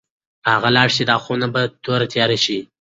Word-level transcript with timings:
که 0.43 0.47
هغه 0.55 0.69
لاړه 0.75 0.93
شي، 0.95 1.03
دا 1.11 1.15
خونه 1.25 1.47
به 1.53 1.61
توره 1.83 2.07
تیاره 2.13 2.37
شي. 2.45 2.57